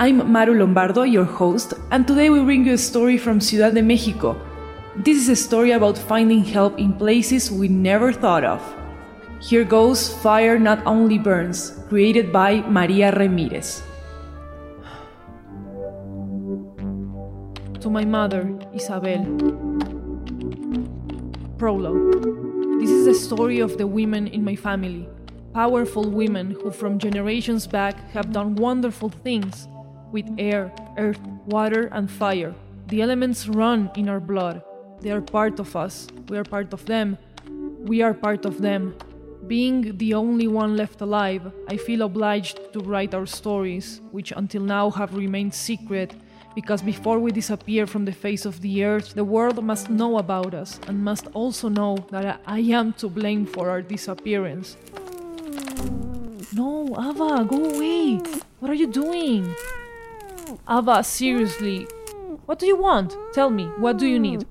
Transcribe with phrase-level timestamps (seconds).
[0.00, 3.82] I'm Maru Lombardo, your host, and today we bring you a story from Ciudad de
[3.82, 4.40] Mexico.
[4.94, 8.62] This is a story about finding help in places we never thought of.
[9.42, 13.82] Here goes Fire Not Only Burns, created by Maria Ramirez.
[17.80, 19.26] To my mother, Isabel.
[21.58, 22.22] Prologue.
[22.78, 25.08] This is the story of the women in my family.
[25.54, 29.66] Powerful women who, from generations back, have done wonderful things
[30.12, 32.54] with air, earth, water, and fire.
[32.88, 34.62] The elements run in our blood.
[35.00, 36.08] They are part of us.
[36.28, 37.18] We are part of them.
[37.80, 38.94] We are part of them.
[39.46, 44.62] Being the only one left alive, I feel obliged to write our stories, which until
[44.62, 46.14] now have remained secret,
[46.54, 50.54] because before we disappear from the face of the earth, the world must know about
[50.54, 54.76] us and must also know that I am to blame for our disappearance.
[56.52, 58.20] No, Ava, go away!
[58.58, 59.54] What are you doing?
[60.68, 61.86] Ava, seriously.
[62.46, 63.16] What do you want?
[63.32, 64.46] Tell me, what do you need?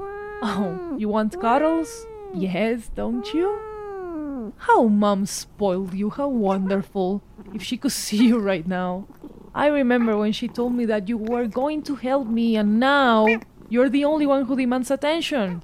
[0.00, 2.06] Oh, you want cuddles?
[2.34, 4.52] Yes, don't you?
[4.56, 7.22] How mom spoiled you, how wonderful.
[7.54, 9.06] If she could see you right now.
[9.54, 13.26] I remember when she told me that you were going to help me, and now
[13.68, 15.62] you're the only one who demands attention.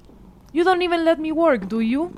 [0.53, 2.13] You don't even let me work, do you?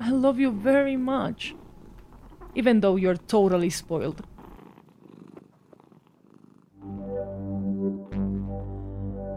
[0.00, 1.54] I love you very much.
[2.54, 4.22] Even though you're totally spoiled.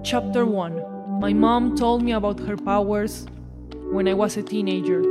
[0.08, 3.26] Chapter 1 My mom told me about her powers
[3.92, 5.04] when I was a teenager.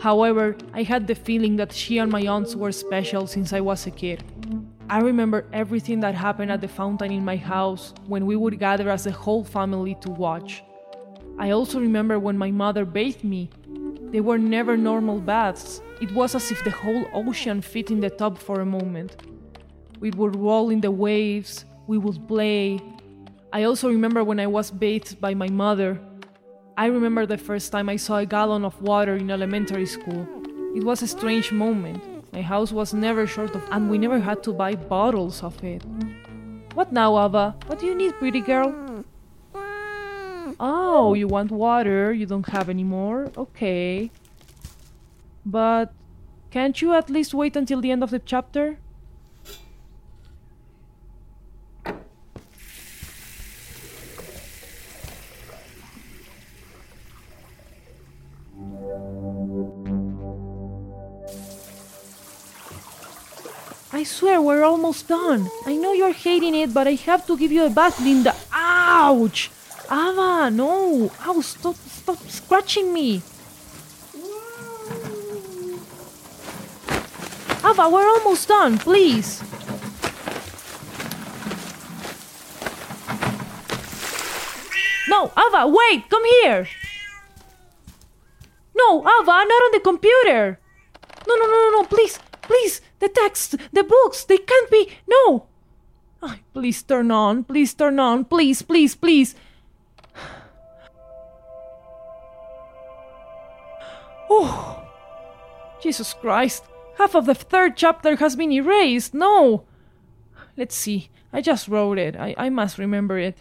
[0.00, 3.86] However, I had the feeling that she and my aunts were special since I was
[3.86, 4.24] a kid.
[4.88, 8.88] I remember everything that happened at the fountain in my house when we would gather
[8.88, 10.64] as a whole family to watch.
[11.38, 13.50] I also remember when my mother bathed me.
[14.12, 18.08] They were never normal baths, it was as if the whole ocean fit in the
[18.08, 19.14] tub for a moment.
[20.00, 22.80] We would roll in the waves, we would play.
[23.54, 26.00] I also remember when I was bathed by my mother.
[26.78, 30.26] I remember the first time I saw a gallon of water in elementary school.
[30.74, 32.02] It was a strange moment.
[32.32, 35.84] My house was never short of, and we never had to buy bottles of it.
[36.72, 37.54] What now, Ava?
[37.66, 39.04] What do you need, pretty girl?
[40.58, 43.30] Oh, you want water you don't have any more?
[43.36, 44.10] Okay.
[45.44, 45.92] But
[46.50, 48.78] can't you at least wait until the end of the chapter?
[64.02, 65.48] I swear we're almost done.
[65.64, 68.34] I know you're hating it, but I have to give you a bath, Linda.
[68.52, 69.48] Ouch!
[69.84, 71.08] Ava, no!
[71.24, 73.22] Ow, stop, stop scratching me!
[77.62, 79.40] Ava, we're almost done, please!
[85.06, 86.66] No, Ava, wait, come here!
[88.74, 90.58] No, Ava, not on the computer!
[91.28, 92.31] No, no, no, no, no, please, please,
[93.02, 95.46] the text, the books, they can't be, no!
[96.22, 99.34] Oh, please turn on, please turn on, please, please, please!
[104.30, 104.86] Oh,
[105.82, 106.64] Jesus Christ,
[106.96, 109.64] half of the third chapter has been erased, no!
[110.56, 113.36] Let's see, I just wrote it, I, I must remember it.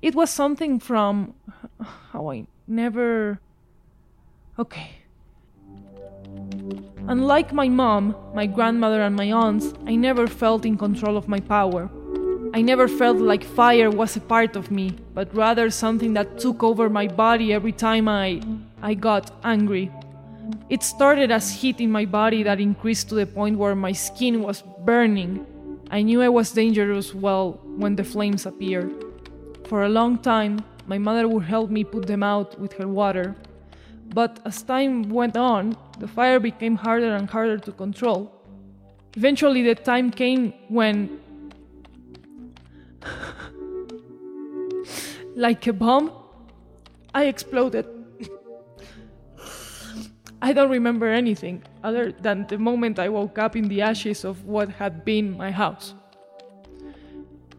[0.00, 1.34] It was something from.
[2.12, 3.40] How I never.
[4.58, 4.97] Okay.
[7.08, 11.40] Unlike my mom, my grandmother, and my aunts, I never felt in control of my
[11.40, 11.88] power.
[12.52, 16.62] I never felt like fire was a part of me, but rather something that took
[16.62, 18.42] over my body every time I
[18.82, 19.90] I got angry.
[20.68, 24.42] It started as heat in my body that increased to the point where my skin
[24.42, 25.46] was burning.
[25.90, 28.92] I knew I was dangerous well when the flames appeared.
[29.64, 33.34] For a long time, my mother would help me put them out with her water.
[34.14, 38.32] But as time went on, the fire became harder and harder to control.
[39.16, 41.20] Eventually, the time came when,
[45.34, 46.12] like a bomb,
[47.14, 47.86] I exploded.
[50.42, 54.44] I don't remember anything other than the moment I woke up in the ashes of
[54.44, 55.94] what had been my house.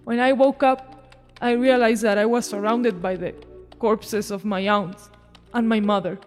[0.04, 3.34] When I woke up, I realized that I was surrounded by the
[3.80, 5.10] corpses of my aunts
[5.54, 6.18] and my mother.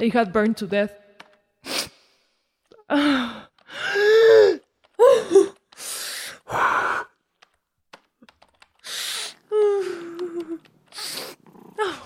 [0.00, 0.94] They had burned to death.
[2.88, 3.46] oh,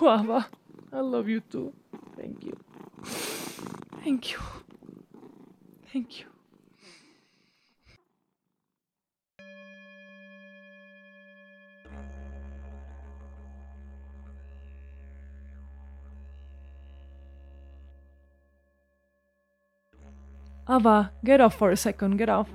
[0.03, 0.49] Ava,
[0.93, 1.73] I love you too.
[2.17, 2.57] Thank you.
[4.03, 4.41] Thank you.
[5.93, 6.34] Thank you.
[20.69, 22.49] Ava, get off for a second, get off.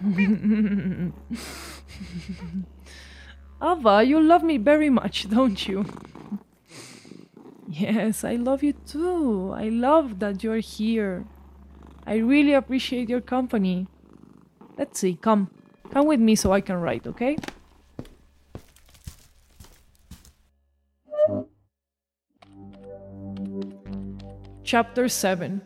[3.62, 5.84] Ava, you love me very much, don't you?
[7.68, 9.52] yes, I love you too.
[9.56, 11.24] I love that you're here.
[12.06, 13.88] I really appreciate your company.
[14.76, 15.50] Let's see, come.
[15.90, 17.36] Come with me so I can write, okay?
[24.64, 25.60] Chapter 7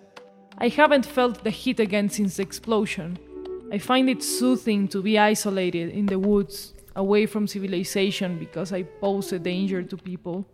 [0.58, 3.16] I haven't felt the heat again since the explosion.
[3.72, 8.82] I find it soothing to be isolated in the woods, away from civilization, because I
[8.82, 10.44] pose a danger to people.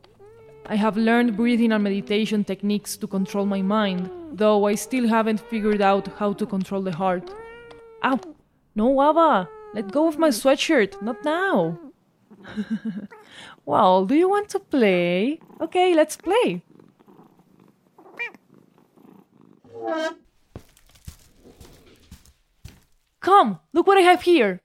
[0.67, 5.41] I have learned breathing and meditation techniques to control my mind, though I still haven't
[5.41, 7.31] figured out how to control the heart.
[8.03, 8.21] Ow!
[8.75, 9.49] No, Ava!
[9.73, 11.01] Let go of my sweatshirt!
[11.01, 11.81] Not now!
[13.65, 15.41] well, do you want to play?
[15.63, 16.63] Okay, let's play!
[23.21, 24.61] Come, look what I have here.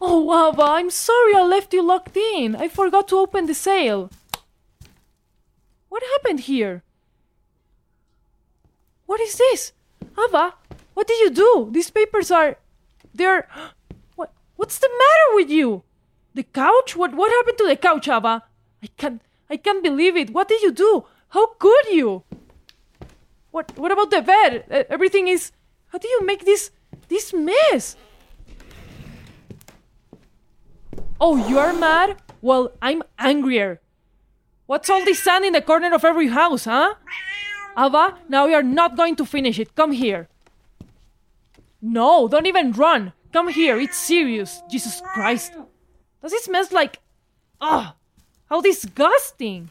[0.00, 2.56] Oh, Ava, I'm sorry I left you locked in.
[2.56, 4.10] I forgot to open the sale.
[5.88, 6.82] What happened here?
[9.06, 9.72] What is this?
[10.16, 10.54] Ava,
[10.94, 11.68] what did you do?
[11.70, 12.56] These papers are.
[13.12, 13.48] They're.
[14.60, 15.84] What's the matter with you?
[16.34, 16.94] The couch?
[16.94, 18.44] What what happened to the couch, Ava?
[18.82, 20.28] I can't I can't believe it.
[20.34, 21.06] What did you do?
[21.30, 22.24] How could you?
[23.52, 24.66] What what about the bed?
[24.90, 25.52] Everything is
[25.92, 26.72] How do you make this
[27.08, 27.96] this mess?
[31.18, 32.20] Oh, you are mad?
[32.42, 33.80] Well, I'm angrier.
[34.66, 36.96] What's all this sand in the corner of every house, huh?
[37.78, 39.74] Ava, now you're not going to finish it.
[39.74, 40.28] Come here.
[41.80, 43.14] No, don't even run.
[43.32, 44.62] Come here, it's serious.
[44.68, 45.52] Jesus Christ.
[46.22, 46.98] Does it smell like.
[47.60, 47.94] Ugh!
[48.48, 49.70] How disgusting!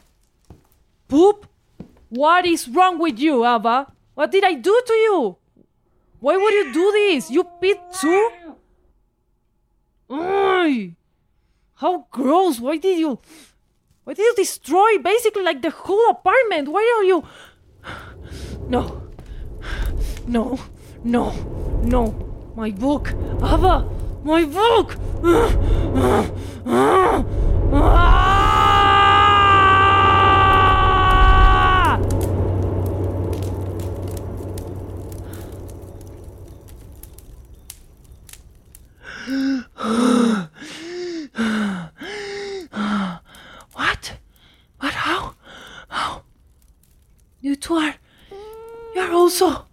[1.07, 1.47] Poop?
[2.09, 3.91] What is wrong with you, Ava?
[4.13, 5.37] What did I do to you?
[6.19, 7.29] Why would you do this?
[7.31, 8.29] You pit too?
[10.09, 10.91] Ugh!
[11.75, 12.59] How gross!
[12.59, 13.19] Why did you.
[14.03, 16.69] Why did you destroy basically like the whole apartment?
[16.69, 17.23] Why are you.
[18.69, 19.09] No.
[20.27, 20.59] No.
[21.03, 21.31] No.
[21.83, 22.28] No.
[22.59, 23.13] My book!
[23.41, 23.89] Ava!
[24.21, 24.97] My book!
[43.71, 44.17] what?
[44.81, 45.33] But how?
[45.87, 46.23] How?
[47.39, 47.95] You two are.
[48.93, 49.65] You're also.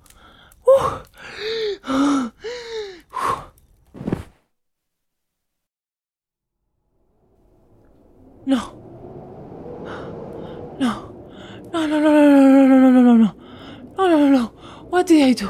[14.97, 15.47] What did I do?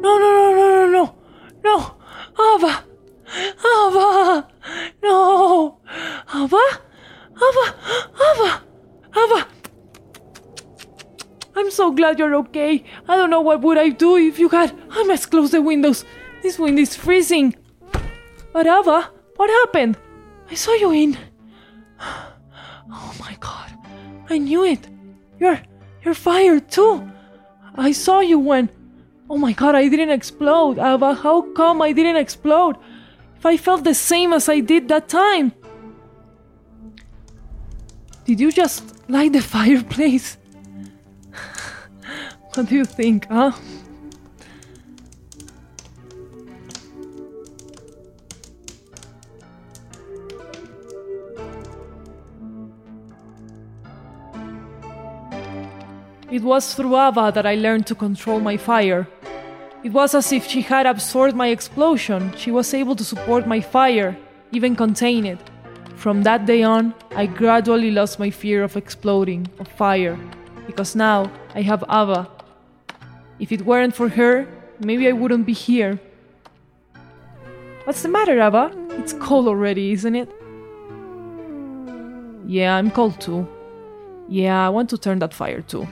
[0.00, 1.14] No, no, no, no, no, no,
[1.64, 1.96] no,
[2.38, 2.84] Ava,
[3.64, 4.48] Ava,
[5.02, 5.80] no,
[6.34, 6.64] Ava,
[7.36, 7.66] Ava,
[8.20, 8.62] Ava,
[9.16, 9.48] Ava.
[11.56, 12.84] I'm so glad you're okay.
[13.08, 14.72] I don't know what would I do if you had.
[14.90, 16.04] I must close the windows.
[16.42, 17.56] This wind is freezing.
[18.52, 19.96] But Ava, what happened?
[20.50, 21.18] I saw you in.
[22.90, 23.72] Oh my god.
[24.28, 24.88] I knew it.
[25.38, 25.60] You're
[26.02, 27.10] you're fired too.
[27.74, 28.70] I saw you when.
[29.28, 30.78] Oh my god, I didn't explode.
[30.78, 32.76] Ava, how come I didn't explode?
[33.36, 35.52] If I felt the same as I did that time.
[38.24, 40.36] Did you just light the fireplace?
[42.54, 43.52] what do you think, huh?
[56.28, 59.06] It was through Ava that I learned to control my fire.
[59.84, 62.32] It was as if she had absorbed my explosion.
[62.36, 64.16] She was able to support my fire,
[64.50, 65.38] even contain it.
[65.94, 70.18] From that day on, I gradually lost my fear of exploding, of fire,
[70.66, 72.28] because now I have Ava.
[73.38, 74.48] If it weren't for her,
[74.80, 76.00] maybe I wouldn't be here.
[77.84, 78.72] What's the matter, Ava?
[78.98, 80.28] It's cold already, isn't it?
[82.46, 83.46] Yeah, I'm cold too.
[84.28, 85.86] Yeah, I want to turn that fire too.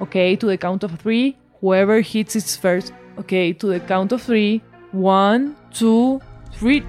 [0.00, 2.92] Okay, to the count of three, whoever hits it first.
[3.18, 4.62] Okay, to the count of three.
[4.92, 6.20] One, two,
[6.54, 6.84] three.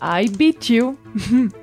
[0.00, 0.98] I beat you.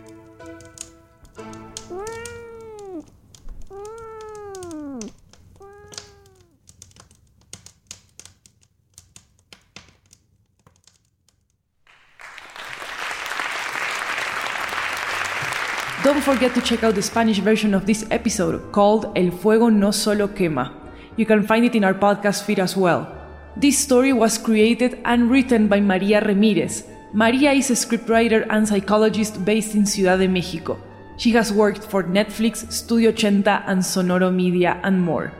[16.06, 19.90] Don't forget to check out the Spanish version of this episode called El Fuego No
[19.90, 20.72] Solo Quema.
[21.18, 23.10] You can find it in our podcast feed as well.
[23.58, 26.84] This story was created and written by Maria Ramirez.
[27.12, 30.78] Maria is a scriptwriter and psychologist based in Ciudad de Mexico.
[31.18, 35.34] She has worked for Netflix, Studio 80, and Sonoro Media, and more.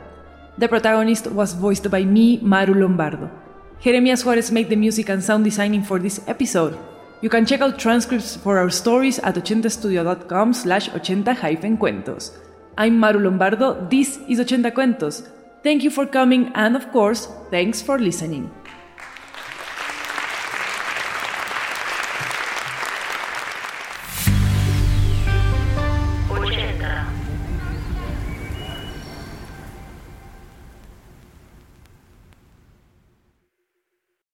[0.58, 3.30] The protagonist was voiced by me, Maru Lombardo.
[3.80, 6.76] Jeremias Juarez made the music and sound designing for this episode.
[7.22, 12.32] You can check out transcripts for our stories at 80studio.com slash 80-cuentos.
[12.76, 15.26] I'm Maru Lombardo, this is 80 Cuentos.
[15.62, 18.50] Thank you for coming and of course, thanks for listening.